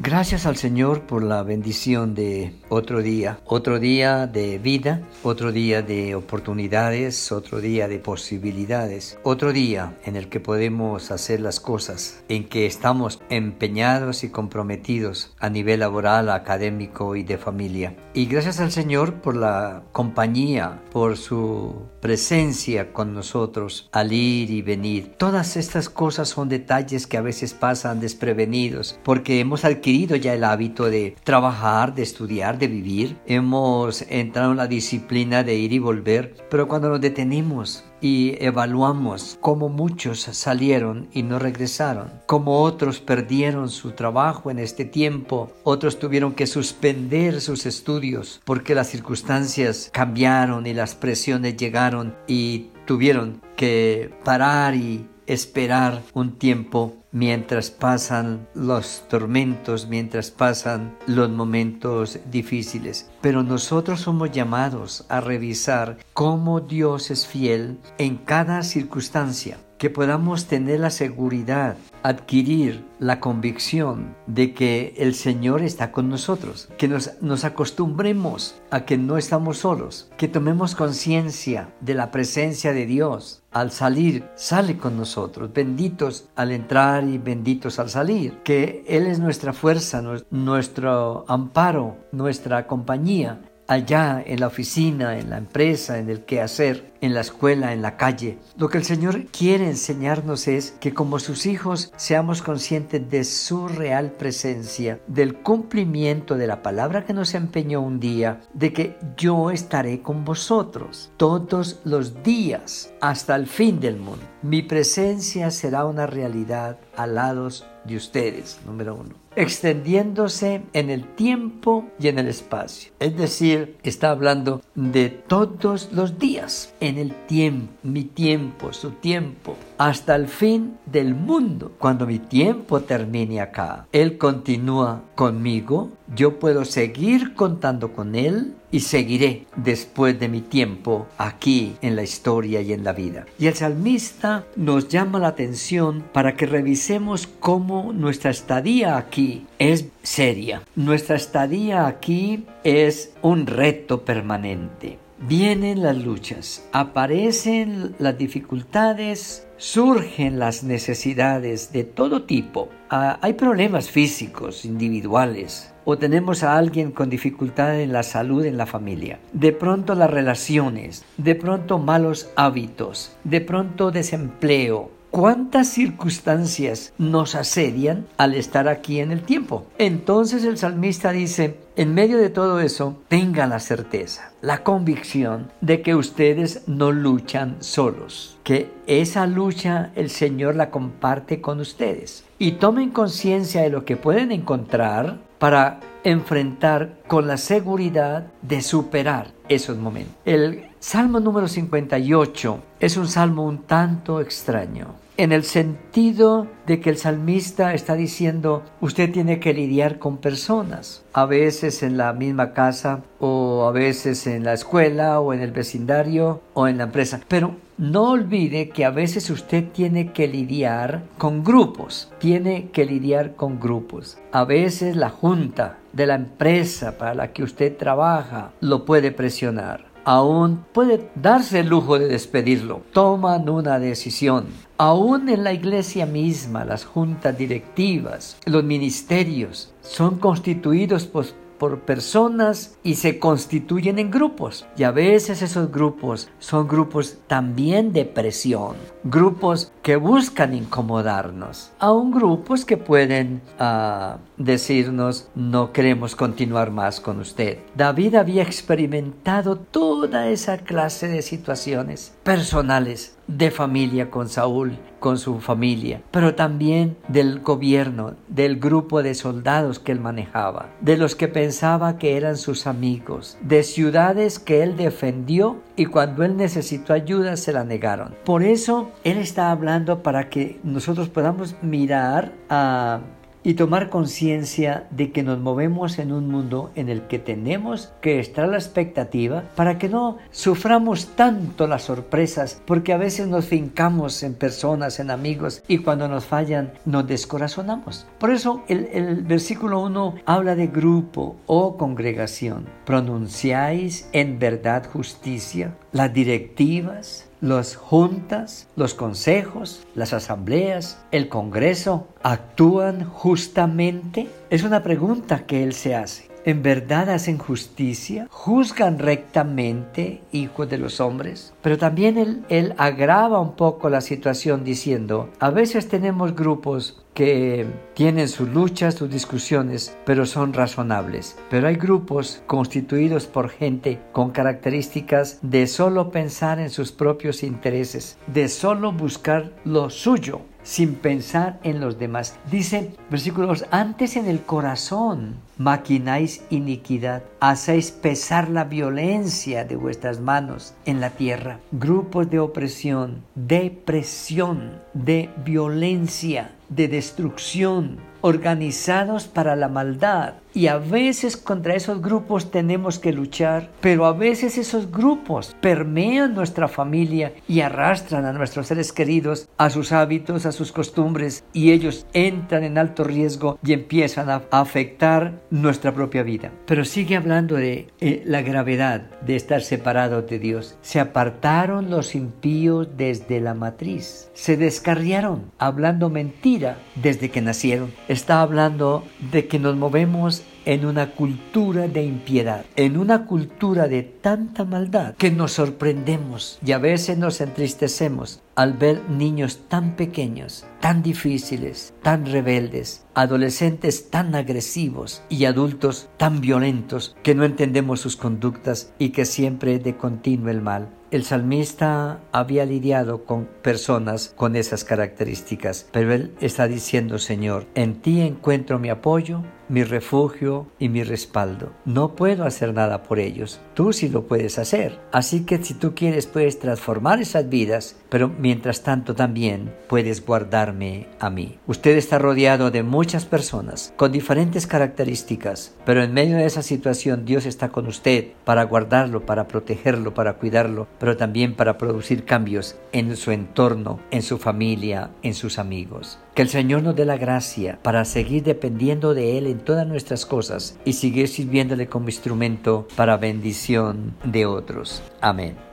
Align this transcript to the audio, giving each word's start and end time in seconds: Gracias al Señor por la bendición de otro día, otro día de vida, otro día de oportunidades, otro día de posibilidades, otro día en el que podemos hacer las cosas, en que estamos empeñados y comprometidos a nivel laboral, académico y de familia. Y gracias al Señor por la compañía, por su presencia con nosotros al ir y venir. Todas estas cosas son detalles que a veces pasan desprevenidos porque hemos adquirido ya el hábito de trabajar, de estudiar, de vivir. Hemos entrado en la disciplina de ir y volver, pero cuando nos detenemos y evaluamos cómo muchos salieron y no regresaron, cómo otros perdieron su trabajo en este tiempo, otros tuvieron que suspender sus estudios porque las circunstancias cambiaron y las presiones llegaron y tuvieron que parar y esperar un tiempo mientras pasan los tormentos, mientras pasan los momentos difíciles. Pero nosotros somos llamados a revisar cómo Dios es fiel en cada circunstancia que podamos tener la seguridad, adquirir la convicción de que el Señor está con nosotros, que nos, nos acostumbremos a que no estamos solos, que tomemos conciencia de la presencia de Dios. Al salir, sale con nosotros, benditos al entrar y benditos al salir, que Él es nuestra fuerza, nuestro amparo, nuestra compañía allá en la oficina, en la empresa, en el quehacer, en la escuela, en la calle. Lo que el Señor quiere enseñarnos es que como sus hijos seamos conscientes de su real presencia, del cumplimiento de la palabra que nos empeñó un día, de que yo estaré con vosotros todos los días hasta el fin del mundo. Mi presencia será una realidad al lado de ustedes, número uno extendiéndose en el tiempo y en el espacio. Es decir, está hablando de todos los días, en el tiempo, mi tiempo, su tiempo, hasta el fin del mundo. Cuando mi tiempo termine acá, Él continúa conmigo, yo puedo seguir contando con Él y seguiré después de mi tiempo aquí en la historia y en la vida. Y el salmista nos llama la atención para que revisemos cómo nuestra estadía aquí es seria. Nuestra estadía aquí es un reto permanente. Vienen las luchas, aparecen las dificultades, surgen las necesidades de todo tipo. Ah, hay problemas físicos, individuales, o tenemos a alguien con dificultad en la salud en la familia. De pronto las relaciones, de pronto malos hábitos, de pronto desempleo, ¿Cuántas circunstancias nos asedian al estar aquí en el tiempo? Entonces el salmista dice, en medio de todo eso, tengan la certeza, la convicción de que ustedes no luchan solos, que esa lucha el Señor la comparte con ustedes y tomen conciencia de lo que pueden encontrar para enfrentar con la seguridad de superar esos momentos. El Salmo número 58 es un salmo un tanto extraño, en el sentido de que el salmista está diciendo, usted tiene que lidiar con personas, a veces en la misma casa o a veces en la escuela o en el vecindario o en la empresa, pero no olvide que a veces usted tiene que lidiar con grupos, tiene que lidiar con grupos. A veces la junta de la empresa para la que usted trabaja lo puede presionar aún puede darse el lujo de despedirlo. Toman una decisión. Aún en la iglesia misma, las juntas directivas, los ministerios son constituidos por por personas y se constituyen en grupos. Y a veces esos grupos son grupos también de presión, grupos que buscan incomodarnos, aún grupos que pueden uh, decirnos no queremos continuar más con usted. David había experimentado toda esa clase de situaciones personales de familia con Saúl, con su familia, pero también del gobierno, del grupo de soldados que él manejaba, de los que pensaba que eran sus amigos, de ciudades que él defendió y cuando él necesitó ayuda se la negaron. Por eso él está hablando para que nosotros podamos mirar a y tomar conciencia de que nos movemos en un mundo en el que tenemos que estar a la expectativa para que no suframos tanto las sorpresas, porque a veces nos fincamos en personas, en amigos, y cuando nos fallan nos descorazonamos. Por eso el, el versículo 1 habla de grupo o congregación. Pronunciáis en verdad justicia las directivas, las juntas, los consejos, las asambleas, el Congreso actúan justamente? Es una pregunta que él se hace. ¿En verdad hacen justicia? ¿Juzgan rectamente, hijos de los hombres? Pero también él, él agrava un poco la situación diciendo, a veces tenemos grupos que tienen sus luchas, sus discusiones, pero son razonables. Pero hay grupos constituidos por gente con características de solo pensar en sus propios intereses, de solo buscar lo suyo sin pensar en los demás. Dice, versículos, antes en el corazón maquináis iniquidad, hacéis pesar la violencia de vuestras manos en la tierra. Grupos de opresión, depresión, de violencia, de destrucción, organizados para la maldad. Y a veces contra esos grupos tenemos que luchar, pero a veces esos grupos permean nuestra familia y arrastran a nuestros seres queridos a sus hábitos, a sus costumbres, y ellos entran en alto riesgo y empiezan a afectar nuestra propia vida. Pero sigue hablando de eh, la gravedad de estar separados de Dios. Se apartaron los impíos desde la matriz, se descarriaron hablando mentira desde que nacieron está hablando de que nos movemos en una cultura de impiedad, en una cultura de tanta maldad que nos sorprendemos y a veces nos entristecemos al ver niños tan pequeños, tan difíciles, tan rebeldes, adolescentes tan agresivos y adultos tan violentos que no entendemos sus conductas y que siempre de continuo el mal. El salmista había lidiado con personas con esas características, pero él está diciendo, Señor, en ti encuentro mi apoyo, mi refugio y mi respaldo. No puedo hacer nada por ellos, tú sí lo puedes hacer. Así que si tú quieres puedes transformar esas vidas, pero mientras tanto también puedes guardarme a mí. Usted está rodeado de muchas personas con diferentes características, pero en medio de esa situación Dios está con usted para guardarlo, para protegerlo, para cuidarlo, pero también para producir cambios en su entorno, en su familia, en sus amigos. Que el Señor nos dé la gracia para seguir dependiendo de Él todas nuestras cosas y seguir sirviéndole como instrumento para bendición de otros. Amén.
Gracias 0.00 0.46
al 0.46 0.56
Señor 0.56 1.00
por 1.08 1.24
la 1.24 1.42
bendición 1.42 2.14
de 2.14 2.52
otro 2.68 3.02
día, 3.02 3.40
otro 3.44 3.80
día 3.80 4.28
de 4.28 4.60
vida, 4.60 5.02
otro 5.24 5.50
día 5.50 5.82
de 5.82 6.14
oportunidades, 6.14 7.32
otro 7.32 7.60
día 7.60 7.88
de 7.88 7.98
posibilidades, 7.98 9.18
otro 9.24 9.52
día 9.52 9.98
en 10.04 10.14
el 10.14 10.28
que 10.28 10.38
podemos 10.38 11.10
hacer 11.10 11.40
las 11.40 11.58
cosas, 11.58 12.22
en 12.28 12.48
que 12.48 12.64
estamos 12.64 13.20
empeñados 13.28 14.22
y 14.22 14.28
comprometidos 14.28 15.34
a 15.40 15.50
nivel 15.50 15.80
laboral, 15.80 16.30
académico 16.30 17.16
y 17.16 17.24
de 17.24 17.36
familia. 17.36 17.96
Y 18.14 18.26
gracias 18.26 18.60
al 18.60 18.70
Señor 18.70 19.14
por 19.14 19.34
la 19.34 19.82
compañía, 19.90 20.80
por 20.92 21.16
su 21.16 21.74
presencia 22.00 22.92
con 22.92 23.14
nosotros 23.14 23.88
al 23.90 24.12
ir 24.12 24.50
y 24.50 24.62
venir. 24.62 25.14
Todas 25.18 25.56
estas 25.56 25.88
cosas 25.88 26.28
son 26.28 26.48
detalles 26.48 27.08
que 27.08 27.16
a 27.16 27.22
veces 27.22 27.52
pasan 27.52 27.98
desprevenidos 27.98 29.00
porque 29.02 29.40
hemos 29.40 29.64
adquirido 29.64 29.87
ya 29.88 30.34
el 30.34 30.44
hábito 30.44 30.90
de 30.90 31.16
trabajar, 31.24 31.94
de 31.94 32.02
estudiar, 32.02 32.58
de 32.58 32.68
vivir. 32.68 33.16
Hemos 33.26 34.02
entrado 34.02 34.50
en 34.50 34.58
la 34.58 34.66
disciplina 34.66 35.42
de 35.42 35.54
ir 35.54 35.72
y 35.72 35.78
volver, 35.78 36.34
pero 36.50 36.68
cuando 36.68 36.90
nos 36.90 37.00
detenemos 37.00 37.84
y 38.00 38.36
evaluamos 38.38 39.38
cómo 39.40 39.68
muchos 39.68 40.20
salieron 40.20 41.08
y 41.12 41.22
no 41.22 41.38
regresaron, 41.38 42.12
cómo 42.26 42.62
otros 42.62 43.00
perdieron 43.00 43.70
su 43.70 43.92
trabajo 43.92 44.50
en 44.50 44.58
este 44.58 44.84
tiempo, 44.84 45.50
otros 45.64 45.98
tuvieron 45.98 46.34
que 46.34 46.46
suspender 46.46 47.40
sus 47.40 47.66
estudios 47.66 48.40
porque 48.44 48.74
las 48.74 48.88
circunstancias 48.88 49.90
cambiaron 49.92 50.66
y 50.66 50.74
las 50.74 50.94
presiones 50.94 51.56
llegaron 51.56 52.14
y 52.26 52.68
tuvieron 52.86 53.40
que 53.56 54.10
parar 54.22 54.74
y 54.74 55.06
esperar 55.28 56.02
un 56.14 56.38
tiempo 56.38 56.96
mientras 57.12 57.70
pasan 57.70 58.48
los 58.54 59.04
tormentos, 59.08 59.86
mientras 59.86 60.30
pasan 60.30 60.96
los 61.06 61.30
momentos 61.30 62.18
difíciles. 62.30 63.10
Pero 63.20 63.42
nosotros 63.42 64.00
somos 64.00 64.32
llamados 64.32 65.04
a 65.08 65.20
revisar 65.20 65.98
cómo 66.12 66.60
Dios 66.60 67.10
es 67.10 67.26
fiel 67.26 67.78
en 67.98 68.16
cada 68.16 68.62
circunstancia 68.62 69.58
que 69.78 69.90
podamos 69.90 70.46
tener 70.46 70.80
la 70.80 70.90
seguridad, 70.90 71.76
adquirir 72.02 72.84
la 72.98 73.20
convicción 73.20 74.16
de 74.26 74.52
que 74.52 74.94
el 74.98 75.14
Señor 75.14 75.62
está 75.62 75.92
con 75.92 76.08
nosotros, 76.08 76.68
que 76.76 76.88
nos, 76.88 77.12
nos 77.22 77.44
acostumbremos 77.44 78.60
a 78.70 78.84
que 78.84 78.98
no 78.98 79.16
estamos 79.16 79.58
solos, 79.58 80.10
que 80.16 80.28
tomemos 80.28 80.74
conciencia 80.74 81.72
de 81.80 81.94
la 81.94 82.10
presencia 82.10 82.72
de 82.72 82.86
Dios. 82.86 83.42
Al 83.50 83.70
salir, 83.70 84.28
sale 84.34 84.76
con 84.76 84.96
nosotros, 84.96 85.52
benditos 85.52 86.28
al 86.36 86.52
entrar 86.52 87.04
y 87.04 87.18
benditos 87.18 87.78
al 87.78 87.88
salir, 87.88 88.38
que 88.44 88.84
Él 88.86 89.06
es 89.06 89.20
nuestra 89.20 89.52
fuerza, 89.52 90.02
nuestro 90.30 91.24
amparo, 91.28 91.96
nuestra 92.12 92.66
compañía 92.66 93.40
allá 93.68 94.22
en 94.26 94.40
la 94.40 94.46
oficina, 94.48 95.18
en 95.18 95.30
la 95.30 95.38
empresa, 95.38 95.98
en 95.98 96.08
el 96.10 96.24
quehacer, 96.24 96.92
en 97.00 97.14
la 97.14 97.20
escuela, 97.20 97.72
en 97.72 97.82
la 97.82 97.96
calle. 97.96 98.38
Lo 98.56 98.68
que 98.68 98.78
el 98.78 98.84
Señor 98.84 99.26
quiere 99.26 99.68
enseñarnos 99.68 100.48
es 100.48 100.72
que 100.80 100.94
como 100.94 101.18
sus 101.18 101.46
hijos 101.46 101.92
seamos 101.96 102.42
conscientes 102.42 103.08
de 103.08 103.22
su 103.24 103.68
real 103.68 104.12
presencia, 104.12 105.00
del 105.06 105.36
cumplimiento 105.36 106.34
de 106.34 106.46
la 106.46 106.62
palabra 106.62 107.04
que 107.04 107.12
nos 107.12 107.34
empeñó 107.34 107.80
un 107.80 108.00
día, 108.00 108.40
de 108.54 108.72
que 108.72 108.96
yo 109.16 109.50
estaré 109.50 110.00
con 110.00 110.24
vosotros 110.24 111.12
todos 111.16 111.80
los 111.84 112.22
días 112.22 112.92
hasta 113.00 113.36
el 113.36 113.46
fin 113.46 113.78
del 113.80 113.98
mundo. 113.98 114.24
Mi 114.42 114.62
presencia 114.62 115.50
será 115.50 115.84
una 115.84 116.06
realidad 116.06 116.78
al 116.96 117.14
lado 117.14 117.48
de 117.84 117.96
ustedes, 117.96 118.58
número 118.66 118.94
uno 118.94 119.27
extendiéndose 119.38 120.62
en 120.72 120.90
el 120.90 121.04
tiempo 121.14 121.88
y 122.00 122.08
en 122.08 122.18
el 122.18 122.26
espacio. 122.26 122.92
Es 122.98 123.16
decir, 123.16 123.76
está 123.84 124.10
hablando 124.10 124.62
de 124.74 125.08
todos 125.08 125.90
los 125.92 126.18
días, 126.18 126.74
en 126.80 126.98
el 126.98 127.14
tiempo, 127.26 127.72
mi 127.84 128.04
tiempo, 128.04 128.72
su 128.72 128.90
tiempo, 128.90 129.56
hasta 129.78 130.16
el 130.16 130.28
fin 130.28 130.76
del 130.86 131.14
mundo. 131.14 131.72
Cuando 131.78 132.06
mi 132.06 132.18
tiempo 132.18 132.80
termine 132.80 133.40
acá, 133.40 133.86
Él 133.92 134.18
continúa 134.18 135.02
conmigo, 135.14 135.90
yo 136.14 136.38
puedo 136.38 136.64
seguir 136.64 137.34
contando 137.34 137.92
con 137.92 138.14
Él 138.14 138.54
y 138.70 138.80
seguiré 138.80 139.46
después 139.56 140.18
de 140.18 140.28
mi 140.28 140.40
tiempo 140.40 141.06
aquí 141.16 141.76
en 141.80 141.96
la 141.96 142.02
historia 142.02 142.60
y 142.60 142.72
en 142.72 142.84
la 142.84 142.92
vida. 142.92 143.26
Y 143.38 143.46
el 143.46 143.54
salmista 143.54 144.44
nos 144.56 144.88
llama 144.88 145.18
la 145.18 145.28
atención 145.28 146.04
para 146.12 146.36
que 146.36 146.46
revisemos 146.46 147.26
cómo 147.26 147.92
nuestra 147.92 148.30
estadía 148.30 148.96
aquí 148.96 149.46
es 149.58 149.86
seria. 150.02 150.62
Nuestra 150.76 151.16
estadía 151.16 151.86
aquí 151.86 152.46
es 152.64 153.14
un 153.22 153.46
reto 153.46 154.04
permanente. 154.04 154.98
Vienen 155.20 155.82
las 155.82 155.96
luchas, 155.96 156.64
aparecen 156.72 157.96
las 157.98 158.16
dificultades, 158.16 159.48
surgen 159.56 160.38
las 160.38 160.62
necesidades 160.62 161.72
de 161.72 161.82
todo 161.82 162.22
tipo. 162.22 162.68
Ah, 162.88 163.18
hay 163.20 163.32
problemas 163.32 163.90
físicos, 163.90 164.64
individuales, 164.64 165.74
o 165.84 165.98
tenemos 165.98 166.44
a 166.44 166.56
alguien 166.56 166.92
con 166.92 167.10
dificultad 167.10 167.80
en 167.80 167.92
la 167.92 168.04
salud 168.04 168.44
en 168.44 168.56
la 168.56 168.66
familia. 168.66 169.18
De 169.32 169.52
pronto 169.52 169.96
las 169.96 170.08
relaciones, 170.08 171.04
de 171.16 171.34
pronto 171.34 171.78
malos 171.78 172.30
hábitos, 172.36 173.16
de 173.24 173.40
pronto 173.40 173.90
desempleo, 173.90 174.92
¿Cuántas 175.10 175.68
circunstancias 175.68 176.92
nos 176.98 177.34
asedian 177.34 178.06
al 178.18 178.34
estar 178.34 178.68
aquí 178.68 179.00
en 179.00 179.10
el 179.10 179.22
tiempo? 179.22 179.66
Entonces 179.78 180.44
el 180.44 180.58
salmista 180.58 181.12
dice, 181.12 181.56
en 181.76 181.94
medio 181.94 182.18
de 182.18 182.28
todo 182.28 182.60
eso, 182.60 182.98
tengan 183.08 183.48
la 183.48 183.58
certeza, 183.58 184.32
la 184.42 184.62
convicción 184.62 185.50
de 185.62 185.80
que 185.80 185.94
ustedes 185.94 186.62
no 186.66 186.92
luchan 186.92 187.56
solos, 187.60 188.38
que 188.44 188.70
esa 188.86 189.26
lucha 189.26 189.92
el 189.96 190.10
Señor 190.10 190.56
la 190.56 190.70
comparte 190.70 191.40
con 191.40 191.60
ustedes 191.60 192.24
y 192.38 192.52
tomen 192.52 192.90
conciencia 192.90 193.62
de 193.62 193.70
lo 193.70 193.86
que 193.86 193.96
pueden 193.96 194.30
encontrar 194.30 195.18
para 195.38 195.80
enfrentar 196.04 196.98
con 197.06 197.26
la 197.26 197.38
seguridad 197.38 198.26
de 198.42 198.60
superar 198.60 199.32
esos 199.48 199.78
momentos. 199.78 200.14
El 200.24 200.67
Salmo 200.80 201.18
número 201.18 201.48
58 201.48 202.62
es 202.78 202.96
un 202.96 203.08
salmo 203.08 203.44
un 203.44 203.64
tanto 203.64 204.20
extraño, 204.20 204.94
en 205.16 205.32
el 205.32 205.42
sentido 205.42 206.46
de 206.68 206.78
que 206.78 206.90
el 206.90 206.96
salmista 206.96 207.74
está 207.74 207.96
diciendo, 207.96 208.62
usted 208.80 209.10
tiene 209.10 209.40
que 209.40 209.52
lidiar 209.52 209.98
con 209.98 210.18
personas, 210.18 211.02
a 211.12 211.26
veces 211.26 211.82
en 211.82 211.96
la 211.96 212.12
misma 212.12 212.52
casa 212.52 213.02
o 213.18 213.66
a 213.66 213.72
veces 213.72 214.28
en 214.28 214.44
la 214.44 214.52
escuela 214.52 215.18
o 215.18 215.34
en 215.34 215.40
el 215.40 215.50
vecindario 215.50 216.42
o 216.54 216.68
en 216.68 216.78
la 216.78 216.84
empresa, 216.84 217.20
pero 217.26 217.56
no 217.76 218.12
olvide 218.12 218.68
que 218.68 218.84
a 218.84 218.90
veces 218.90 219.30
usted 219.30 219.64
tiene 219.72 220.12
que 220.12 220.28
lidiar 220.28 221.02
con 221.18 221.42
grupos, 221.42 222.12
tiene 222.20 222.70
que 222.70 222.84
lidiar 222.84 223.34
con 223.34 223.58
grupos. 223.58 224.18
A 224.30 224.44
veces 224.44 224.94
la 224.94 225.10
junta 225.10 225.78
de 225.92 226.06
la 226.06 226.14
empresa 226.14 226.96
para 226.96 227.14
la 227.14 227.32
que 227.32 227.42
usted 227.42 227.76
trabaja 227.76 228.52
lo 228.60 228.84
puede 228.84 229.10
presionar 229.10 229.87
aún 230.08 230.64
puede 230.72 231.10
darse 231.16 231.60
el 231.60 231.68
lujo 231.68 231.98
de 231.98 232.08
despedirlo. 232.08 232.80
Toman 232.94 233.50
una 233.50 233.78
decisión. 233.78 234.46
Aún 234.78 235.28
en 235.28 235.44
la 235.44 235.52
iglesia 235.52 236.06
misma, 236.06 236.64
las 236.64 236.86
juntas 236.86 237.36
directivas, 237.36 238.38
los 238.46 238.64
ministerios 238.64 239.74
son 239.82 240.18
constituidos 240.18 241.04
por 241.04 241.26
por 241.58 241.80
personas 241.80 242.78
y 242.82 242.94
se 242.94 243.18
constituyen 243.18 243.98
en 243.98 244.10
grupos. 244.10 244.66
Y 244.76 244.84
a 244.84 244.92
veces 244.92 245.42
esos 245.42 245.70
grupos 245.70 246.30
son 246.38 246.68
grupos 246.68 247.18
también 247.26 247.92
de 247.92 248.04
presión, 248.04 248.76
grupos 249.02 249.72
que 249.88 249.96
buscan 249.96 250.52
incomodarnos, 250.52 251.70
aún 251.78 252.10
grupos 252.10 252.66
que 252.66 252.76
pueden 252.76 253.40
uh, 253.58 254.18
decirnos 254.36 255.30
no 255.34 255.72
queremos 255.72 256.14
continuar 256.14 256.70
más 256.70 257.00
con 257.00 257.20
usted. 257.20 257.60
David 257.74 258.16
había 258.16 258.42
experimentado 258.42 259.56
toda 259.56 260.28
esa 260.28 260.58
clase 260.58 261.08
de 261.08 261.22
situaciones 261.22 262.12
personales 262.22 263.16
de 263.28 263.50
familia 263.50 264.10
con 264.10 264.28
Saúl, 264.28 264.78
con 264.98 265.18
su 265.18 265.38
familia, 265.38 266.02
pero 266.10 266.34
también 266.34 266.96
del 267.08 267.40
gobierno, 267.40 268.14
del 268.26 268.58
grupo 268.58 269.02
de 269.02 269.14
soldados 269.14 269.78
que 269.78 269.92
él 269.92 270.00
manejaba, 270.00 270.70
de 270.80 270.96
los 270.96 271.14
que 271.14 271.28
pensaba 271.28 271.98
que 271.98 272.16
eran 272.16 272.36
sus 272.36 272.66
amigos, 272.66 273.36
de 273.42 273.62
ciudades 273.62 274.38
que 274.38 274.62
él 274.62 274.76
defendió 274.76 275.58
y 275.76 275.86
cuando 275.86 276.24
él 276.24 276.36
necesitó 276.36 276.94
ayuda 276.94 277.36
se 277.36 277.52
la 277.52 277.64
negaron. 277.64 278.16
Por 278.24 278.42
eso 278.42 278.90
él 279.04 279.18
está 279.18 279.50
hablando 279.50 279.77
para 279.84 280.28
que 280.28 280.60
nosotros 280.62 281.08
podamos 281.08 281.56
mirar 281.62 282.32
a 282.48 283.00
y 283.42 283.54
tomar 283.54 283.88
conciencia 283.88 284.86
de 284.90 285.12
que 285.12 285.22
nos 285.22 285.38
movemos 285.38 285.98
en 285.98 286.12
un 286.12 286.28
mundo 286.28 286.70
en 286.74 286.88
el 286.88 287.06
que 287.06 287.18
tenemos 287.18 287.92
que 288.00 288.20
estar 288.20 288.44
a 288.44 288.48
la 288.48 288.58
expectativa 288.58 289.44
para 289.54 289.78
que 289.78 289.88
no 289.88 290.18
suframos 290.30 291.16
tanto 291.16 291.66
las 291.66 291.84
sorpresas, 291.84 292.60
porque 292.66 292.92
a 292.92 292.98
veces 292.98 293.28
nos 293.28 293.46
fincamos 293.46 294.22
en 294.22 294.34
personas, 294.34 295.00
en 295.00 295.10
amigos, 295.10 295.62
y 295.68 295.78
cuando 295.78 296.08
nos 296.08 296.24
fallan 296.24 296.72
nos 296.84 297.06
descorazonamos. 297.06 298.06
Por 298.18 298.30
eso 298.32 298.64
el, 298.68 298.88
el 298.92 299.22
versículo 299.22 299.80
1 299.80 300.16
habla 300.26 300.54
de 300.54 300.66
grupo 300.66 301.36
o 301.46 301.76
congregación. 301.76 302.66
Pronunciáis 302.84 304.08
en 304.12 304.38
verdad 304.38 304.84
justicia 304.90 305.74
las 305.92 306.12
directivas, 306.12 307.27
las 307.40 307.76
juntas, 307.76 308.68
los 308.76 308.94
consejos, 308.94 309.86
las 309.94 310.12
asambleas, 310.12 310.98
el 311.10 311.28
Congreso 311.28 312.08
actúan 312.22 313.04
justamente? 313.04 314.28
Es 314.50 314.64
una 314.64 314.82
pregunta 314.82 315.46
que 315.46 315.62
él 315.62 315.72
se 315.72 315.94
hace. 315.94 316.28
¿En 316.44 316.62
verdad 316.62 317.10
hacen 317.10 317.36
justicia? 317.36 318.26
¿Juzgan 318.30 318.98
rectamente, 318.98 320.22
hijos 320.32 320.68
de 320.70 320.78
los 320.78 320.98
hombres? 321.00 321.52
Pero 321.60 321.76
también 321.76 322.16
él, 322.16 322.44
él 322.48 322.74
agrava 322.78 323.38
un 323.40 323.52
poco 323.52 323.90
la 323.90 324.00
situación 324.00 324.64
diciendo, 324.64 325.28
a 325.40 325.50
veces 325.50 325.88
tenemos 325.88 326.34
grupos 326.34 327.04
que 327.18 327.66
tienen 327.94 328.28
sus 328.28 328.48
luchas, 328.48 328.94
sus 328.94 329.10
discusiones, 329.10 329.98
pero 330.06 330.24
son 330.24 330.52
razonables. 330.52 331.36
Pero 331.50 331.66
hay 331.66 331.74
grupos 331.74 332.44
constituidos 332.46 333.26
por 333.26 333.48
gente 333.48 333.98
con 334.12 334.30
características 334.30 335.40
de 335.42 335.66
solo 335.66 336.12
pensar 336.12 336.60
en 336.60 336.70
sus 336.70 336.92
propios 336.92 337.42
intereses, 337.42 338.18
de 338.28 338.48
solo 338.48 338.92
buscar 338.92 339.50
lo 339.64 339.90
suyo 339.90 340.42
sin 340.62 340.94
pensar 340.94 341.58
en 341.64 341.80
los 341.80 341.98
demás. 341.98 342.36
Dice, 342.52 342.92
versículos, 343.10 343.64
antes 343.72 344.16
en 344.16 344.26
el 344.26 344.42
corazón 344.42 345.36
maquináis 345.56 346.42
iniquidad, 346.50 347.24
hacéis 347.40 347.90
pesar 347.90 348.48
la 348.48 348.64
violencia 348.64 349.64
de 349.64 349.74
vuestras 349.74 350.20
manos 350.20 350.74
en 350.84 351.00
la 351.00 351.10
tierra. 351.10 351.58
Grupos 351.72 352.30
de 352.30 352.38
opresión, 352.38 353.24
depresión, 353.34 354.82
de 354.94 355.30
violencia, 355.44 356.52
de 356.68 356.88
destrucción, 356.88 357.98
organizados 358.20 359.26
para 359.26 359.56
la 359.56 359.68
maldad. 359.68 360.34
Y 360.58 360.66
a 360.66 360.78
veces 360.78 361.36
contra 361.36 361.76
esos 361.76 362.02
grupos 362.02 362.50
tenemos 362.50 362.98
que 362.98 363.12
luchar, 363.12 363.70
pero 363.80 364.06
a 364.06 364.12
veces 364.12 364.58
esos 364.58 364.90
grupos 364.90 365.54
permean 365.60 366.34
nuestra 366.34 366.66
familia 366.66 367.32
y 367.46 367.60
arrastran 367.60 368.24
a 368.24 368.32
nuestros 368.32 368.66
seres 368.66 368.92
queridos 368.92 369.48
a 369.56 369.70
sus 369.70 369.92
hábitos, 369.92 370.46
a 370.46 370.50
sus 370.50 370.72
costumbres, 370.72 371.44
y 371.52 371.70
ellos 371.70 372.06
entran 372.12 372.64
en 372.64 372.76
alto 372.76 373.04
riesgo 373.04 373.56
y 373.64 373.72
empiezan 373.72 374.30
a 374.30 374.42
afectar 374.50 375.40
nuestra 375.50 375.94
propia 375.94 376.24
vida. 376.24 376.50
Pero 376.66 376.84
sigue 376.84 377.14
hablando 377.14 377.54
de 377.54 377.86
eh, 378.00 378.24
la 378.26 378.42
gravedad 378.42 379.02
de 379.20 379.36
estar 379.36 379.62
separados 379.62 380.26
de 380.26 380.40
Dios. 380.40 380.76
Se 380.82 380.98
apartaron 380.98 381.88
los 381.88 382.16
impíos 382.16 382.88
desde 382.96 383.40
la 383.40 383.54
matriz, 383.54 384.28
se 384.34 384.56
descarriaron 384.56 385.52
hablando 385.56 386.10
mentira 386.10 386.78
desde 386.96 387.30
que 387.30 387.42
nacieron 387.42 387.92
está 388.08 388.40
hablando 388.40 389.04
de 389.30 389.46
que 389.46 389.60
nos 389.60 389.76
movemos 389.76 390.42
en 390.64 390.84
una 390.84 391.12
cultura 391.12 391.88
de 391.88 392.02
impiedad, 392.02 392.64
en 392.76 392.98
una 392.98 393.24
cultura 393.24 393.88
de 393.88 394.02
tanta 394.02 394.64
maldad 394.64 395.14
que 395.14 395.30
nos 395.30 395.52
sorprendemos 395.52 396.58
y 396.64 396.72
a 396.72 396.78
veces 396.78 397.16
nos 397.16 397.40
entristecemos 397.40 398.42
al 398.54 398.74
ver 398.74 399.08
niños 399.08 399.60
tan 399.68 399.96
pequeños, 399.96 400.66
tan 400.80 401.02
difíciles, 401.02 401.94
tan 402.02 402.26
rebeldes, 402.26 403.06
adolescentes 403.14 404.10
tan 404.10 404.34
agresivos 404.34 405.22
y 405.28 405.44
adultos 405.44 406.08
tan 406.16 406.40
violentos 406.40 407.16
que 407.22 407.34
no 407.34 407.44
entendemos 407.44 408.00
sus 408.00 408.16
conductas 408.16 408.92
y 408.98 409.10
que 409.10 409.24
siempre 409.24 409.78
de 409.78 409.96
continuo 409.96 410.50
el 410.50 410.60
mal. 410.60 410.88
El 411.10 411.24
salmista 411.24 412.20
había 412.32 412.66
lidiado 412.66 413.24
con 413.24 413.48
personas 413.62 414.34
con 414.36 414.56
esas 414.56 414.84
características, 414.84 415.86
pero 415.90 416.12
él 416.12 416.34
está 416.40 416.68
diciendo, 416.68 417.18
Señor, 417.18 417.64
en 417.74 418.02
ti 418.02 418.20
encuentro 418.20 418.78
mi 418.78 418.90
apoyo, 418.90 419.42
mi 419.68 419.84
refugio 419.84 420.66
y 420.78 420.88
mi 420.88 421.02
respaldo. 421.02 421.72
No 421.84 422.14
puedo 422.14 422.44
hacer 422.44 422.74
nada 422.74 423.02
por 423.02 423.18
ellos, 423.18 423.60
tú 423.74 423.92
sí 423.92 424.08
lo 424.08 424.26
puedes 424.26 424.58
hacer. 424.58 424.98
Así 425.12 425.44
que 425.44 425.62
si 425.62 425.74
tú 425.74 425.94
quieres 425.94 426.26
puedes 426.26 426.58
transformar 426.58 427.20
esas 427.20 427.48
vidas, 427.48 427.96
pero 428.08 428.28
mientras 428.28 428.82
tanto 428.82 429.14
también 429.14 429.74
puedes 429.88 430.24
guardarme 430.24 431.06
a 431.20 431.30
mí. 431.30 431.58
Usted 431.66 431.96
está 431.96 432.18
rodeado 432.18 432.70
de 432.70 432.82
muchas 432.82 433.24
personas 433.24 433.92
con 433.96 434.12
diferentes 434.12 434.66
características, 434.66 435.74
pero 435.84 436.02
en 436.02 436.14
medio 436.14 436.36
de 436.36 436.46
esa 436.46 436.62
situación 436.62 437.24
Dios 437.24 437.46
está 437.46 437.68
con 437.68 437.86
usted 437.86 438.28
para 438.44 438.64
guardarlo, 438.64 439.26
para 439.26 439.48
protegerlo, 439.48 440.14
para 440.14 440.34
cuidarlo, 440.34 440.86
pero 440.98 441.16
también 441.16 441.54
para 441.54 441.78
producir 441.78 442.24
cambios 442.24 442.76
en 442.92 443.16
su 443.16 443.30
entorno, 443.30 444.00
en 444.10 444.22
su 444.22 444.38
familia, 444.38 445.10
en 445.22 445.34
sus 445.34 445.58
amigos. 445.58 446.18
Que 446.34 446.42
el 446.42 446.48
Señor 446.48 446.84
nos 446.84 446.94
dé 446.94 447.04
la 447.04 447.16
gracia 447.16 447.80
para 447.82 448.04
seguir 448.04 448.44
dependiendo 448.44 449.12
de 449.12 449.38
Él 449.38 449.46
todas 449.58 449.86
nuestras 449.86 450.26
cosas 450.26 450.78
y 450.84 450.94
seguir 450.94 451.28
sirviéndole 451.28 451.88
como 451.88 452.08
instrumento 452.08 452.88
para 452.96 453.16
bendición 453.16 454.14
de 454.24 454.46
otros. 454.46 455.02
Amén. 455.20 455.67